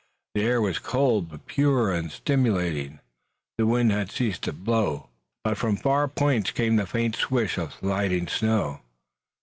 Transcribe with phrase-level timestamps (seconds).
[0.33, 3.01] The air was cold but pure and stimulating.
[3.59, 5.11] The wind had ceased to blow,
[5.43, 8.81] but from far points came the faint swish of sliding snow.